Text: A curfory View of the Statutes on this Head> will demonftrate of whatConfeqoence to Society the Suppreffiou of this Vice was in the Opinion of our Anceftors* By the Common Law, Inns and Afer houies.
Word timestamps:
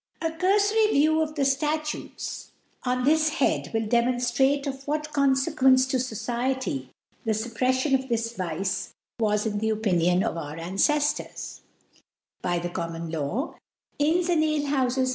A 0.19 0.31
curfory 0.31 0.89
View 0.93 1.21
of 1.21 1.35
the 1.35 1.45
Statutes 1.45 2.53
on 2.83 3.03
this 3.03 3.29
Head> 3.33 3.69
will 3.71 3.85
demonftrate 3.85 4.65
of 4.65 4.83
whatConfeqoence 4.85 5.87
to 5.91 5.99
Society 5.99 6.89
the 7.23 7.33
Suppreffiou 7.33 7.93
of 8.01 8.09
this 8.09 8.35
Vice 8.35 8.93
was 9.19 9.45
in 9.45 9.59
the 9.59 9.69
Opinion 9.69 10.23
of 10.23 10.37
our 10.37 10.55
Anceftors* 10.57 11.59
By 12.41 12.57
the 12.57 12.69
Common 12.69 13.11
Law, 13.11 13.57
Inns 13.99 14.27
and 14.27 14.43
Afer 14.43 14.75
houies. 14.87 15.09